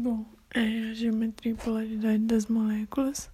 [0.00, 0.24] Bom,
[0.54, 3.28] é a geometria e polaridade das moléculas.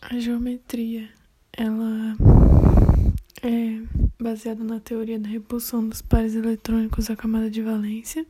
[0.00, 1.10] A geometria,
[1.52, 2.16] ela
[3.42, 3.82] é
[4.18, 8.26] baseada na teoria da repulsão dos pares eletrônicos à camada de valência.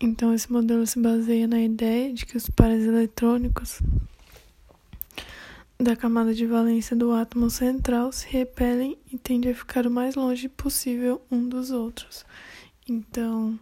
[0.00, 3.82] Então, esse modelo se baseia na ideia de que os pares eletrônicos
[5.78, 10.14] da camada de valência do átomo central se repelem e tendem a ficar o mais
[10.14, 12.24] longe possível um dos outros.
[12.88, 13.60] Então,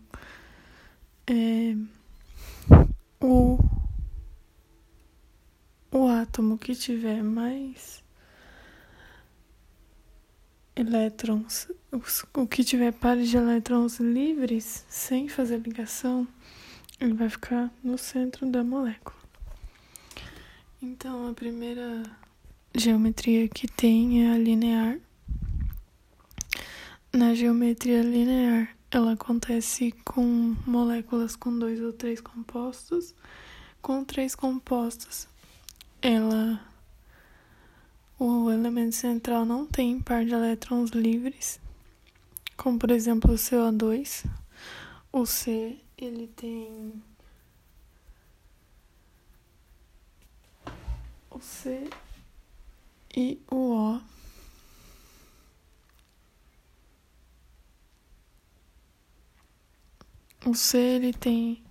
[1.26, 1.74] é,
[3.24, 3.58] o,
[5.90, 8.02] o átomo que tiver mais
[10.74, 11.68] elétrons,
[12.34, 16.26] o que tiver pares de elétrons livres, sem fazer ligação,
[17.00, 19.16] ele vai ficar no centro da molécula.
[20.82, 22.02] Então, a primeira
[22.74, 24.98] geometria que tem é a linear.
[27.12, 33.14] Na geometria linear, ela acontece com moléculas com dois ou três compostos.
[33.80, 35.28] Com três compostos,
[36.04, 36.60] ela
[38.18, 41.58] o elemento central não tem par de elétrons livres,
[42.58, 44.26] como por exemplo o CO2.
[45.10, 47.02] O C, ele tem
[51.30, 51.88] o C
[53.16, 54.02] e o O.
[60.46, 61.64] O C ele tem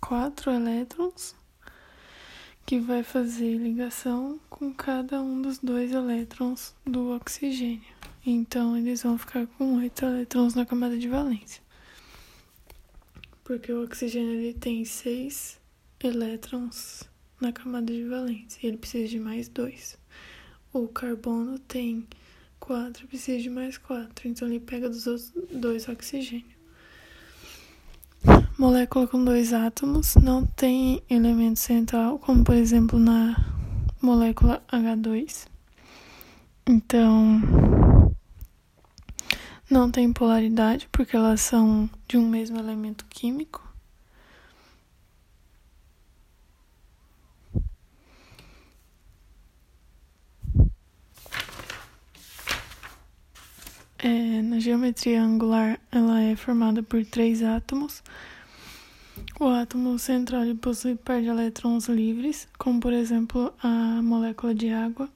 [0.00, 1.36] quatro elétrons
[2.66, 7.94] que vai fazer ligação com cada um dos dois elétrons do oxigênio.
[8.26, 11.62] Então, eles vão ficar com oito elétrons na camada de valência.
[13.44, 15.60] Porque o oxigênio ele tem seis
[16.02, 17.04] elétrons
[17.40, 19.96] na camada de valência e ele precisa de mais dois.
[20.72, 22.04] O carbono tem
[22.58, 24.26] quatro, precisa de mais quatro.
[24.26, 26.55] Então, ele pega dos outros dois oxigênios.
[28.58, 33.36] Molécula com dois átomos não tem elemento central, como por exemplo na
[34.00, 35.46] molécula H2.
[36.66, 37.42] Então,
[39.70, 43.62] não tem polaridade porque elas são de um mesmo elemento químico.
[53.98, 58.02] É, na geometria angular, ela é formada por três átomos
[59.38, 65.08] o átomo central possui par de elétrons livres, como por exemplo a molécula de água.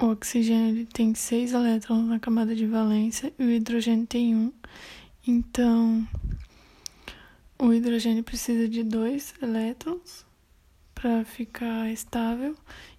[0.00, 4.52] O oxigênio tem seis elétrons na camada de valência e o hidrogênio tem um.
[5.26, 6.06] Então,
[7.58, 10.24] o hidrogênio precisa de dois elétrons
[10.94, 12.54] para ficar estável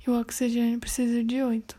[0.05, 1.75] e o oxigênio precisa de oito.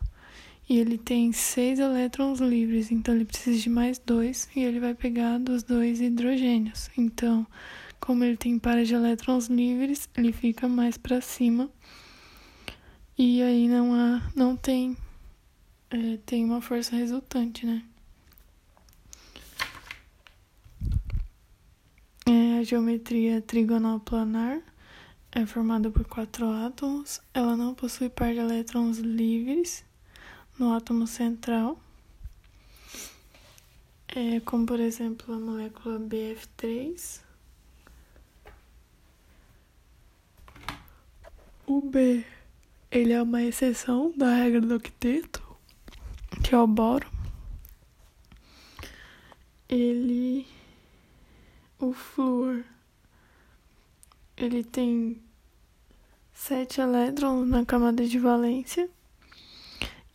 [0.69, 4.93] E ele tem seis elétrons livres, então ele precisa de mais dois e ele vai
[4.93, 6.89] pegar dos dois hidrogênios.
[6.97, 7.47] Então,
[7.99, 11.69] como ele tem pares de elétrons livres, ele fica mais para cima.
[13.17, 14.95] E aí não há, não tem,
[15.89, 17.83] é, tem uma força resultante, né?
[22.25, 24.61] É, a geometria trigonal planar
[25.31, 27.19] é formada por quatro átomos.
[27.33, 29.83] Ela não possui par de elétrons livres
[30.57, 31.79] no átomo central.
[34.07, 37.28] É, como por exemplo a molécula BF3.
[41.71, 42.25] O B,
[42.89, 45.39] ele é uma exceção da regra do octeto,
[46.43, 47.07] que é o boro.
[49.69, 50.47] Ele,
[51.77, 52.63] o flúor,
[54.35, 55.21] ele tem
[56.33, 58.89] sete elétrons na camada de valência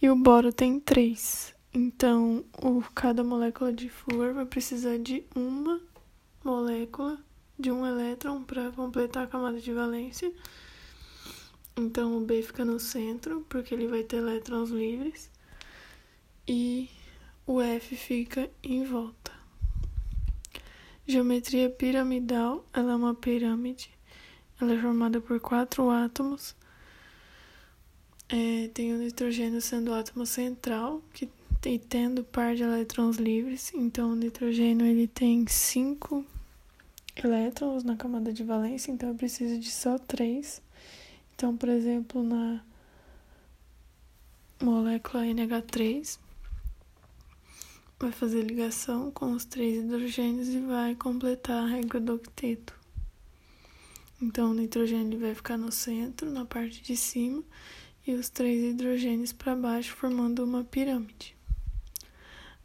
[0.02, 1.54] e o boro tem três.
[1.72, 5.80] Então, o, cada molécula de flúor vai precisar de uma
[6.44, 7.16] molécula
[7.56, 10.32] de um elétron para completar a camada de valência.
[11.76, 15.30] Então o B fica no centro, porque ele vai ter elétrons livres.
[16.46, 16.88] E
[17.46, 19.32] o F fica em volta.
[21.06, 23.90] Geometria piramidal, ela é uma pirâmide.
[24.60, 26.54] Ela é formada por quatro átomos.
[28.28, 31.28] É, tem o nitrogênio sendo o átomo central, que
[31.60, 33.72] tem, tendo par de elétrons livres.
[33.74, 36.24] Então o nitrogênio ele tem cinco
[37.16, 40.62] elétrons na camada de valência, então eu preciso de só três.
[41.34, 42.64] Então, por exemplo, na
[44.62, 46.18] molécula NH3,
[47.98, 52.72] vai fazer ligação com os três hidrogênios e vai completar a regra do octeto.
[54.22, 57.42] Então, o nitrogênio vai ficar no centro, na parte de cima,
[58.06, 61.34] e os três hidrogênios para baixo, formando uma pirâmide.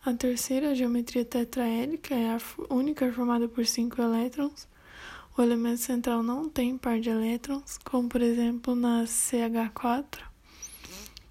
[0.05, 2.39] A terceira, a geometria tetraédrica, é a
[2.73, 4.67] única formada por cinco elétrons.
[5.37, 10.19] O elemento central não tem par de elétrons, como por exemplo na CH4.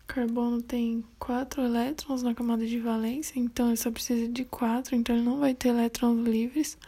[0.06, 5.14] Carbono tem quatro elétrons na camada de valência, então ele só precisa de quatro, então
[5.14, 6.78] ele não vai ter elétrons livres,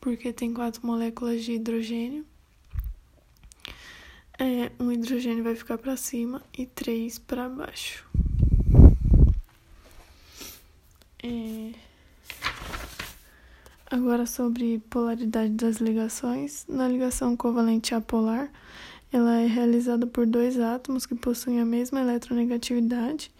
[0.00, 2.24] porque tem quatro moléculas de hidrogênio.
[4.38, 8.08] É, um hidrogênio vai ficar para cima e três para baixo.
[13.92, 16.64] Agora sobre polaridade das ligações.
[16.68, 18.48] Na ligação covalente apolar,
[19.12, 23.32] ela é realizada por dois átomos que possuem a mesma eletronegatividade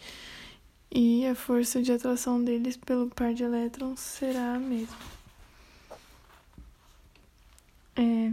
[0.90, 4.96] e a força de atração deles pelo par de elétrons será a mesma.
[7.94, 8.32] É...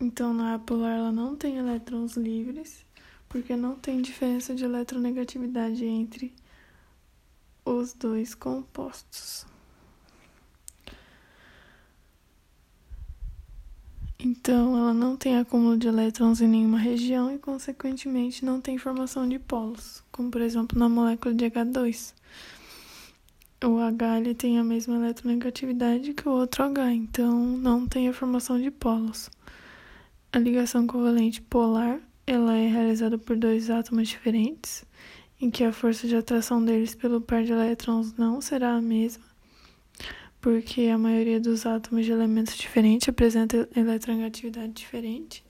[0.00, 2.86] Então, na apolar, ela não tem elétrons livres,
[3.28, 6.32] porque não tem diferença de eletronegatividade entre
[7.64, 9.52] os dois compostos.
[14.26, 19.28] Então, ela não tem acúmulo de elétrons em nenhuma região e, consequentemente, não tem formação
[19.28, 22.14] de polos, como por exemplo na molécula de H2.
[23.62, 28.14] O H ele tem a mesma eletronegatividade que o outro H, então não tem a
[28.14, 29.28] formação de polos.
[30.32, 34.86] A ligação covalente polar ela é realizada por dois átomos diferentes,
[35.38, 39.33] em que a força de atração deles pelo par de elétrons não será a mesma
[40.44, 45.42] porque a maioria dos átomos de elementos diferentes apresenta eletronegatividade diferente.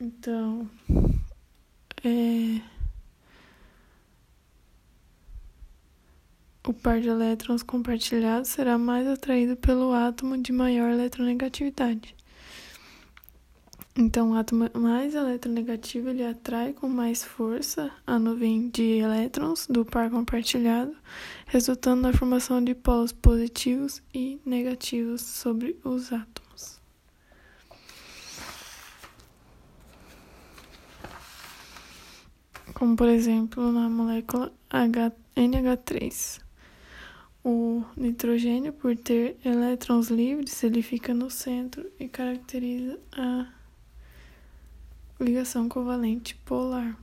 [0.00, 0.68] Então,
[2.02, 2.60] é,
[6.66, 12.16] o par de elétrons compartilhados será mais atraído pelo átomo de maior eletronegatividade.
[13.96, 19.84] Então, o átomo mais eletronegativo ele atrai com mais força a nuvem de elétrons do
[19.84, 20.96] par compartilhado,
[21.46, 26.80] resultando na formação de polos positivos e negativos sobre os átomos.
[32.74, 36.40] Como, por exemplo, na molécula NH3.
[37.44, 43.59] O nitrogênio, por ter elétrons livres, ele fica no centro e caracteriza a
[45.20, 46.98] ligação covalente polar,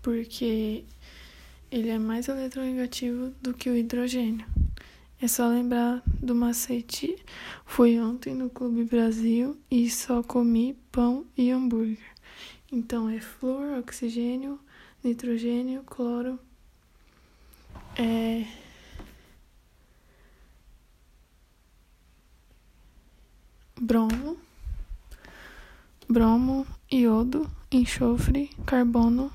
[0.00, 0.84] porque
[1.70, 4.46] ele é mais eletronegativo do que o hidrogênio.
[5.20, 7.16] É só lembrar do macete.
[7.64, 11.98] Fui ontem no Clube Brasil e só comi pão e hambúrguer.
[12.70, 14.60] Então é flúor, oxigênio,
[15.02, 16.38] nitrogênio, cloro,
[17.96, 18.44] é
[23.80, 24.35] bromo
[26.08, 29.30] bromo, iodo, enxofre, carbono,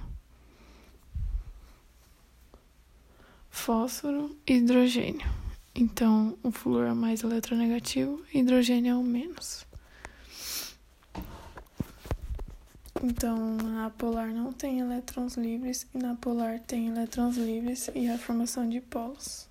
[3.50, 5.30] fósforo e hidrogênio.
[5.76, 9.66] Então, o flúor é mais eletronegativo, hidrogênio é o menos.
[13.04, 18.18] Então, a polar não tem elétrons livres e na polar tem elétrons livres e a
[18.18, 19.51] formação de polos.